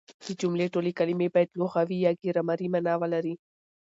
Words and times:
د 0.25 0.27
جملې 0.41 0.67
ټولي 0.73 0.91
کلیمې 0.99 1.27
باید 1.35 1.57
لغوي 1.59 1.97
يا 2.05 2.11
ګرامري 2.23 2.67
مانا 2.73 2.93
ولري. 3.01 3.33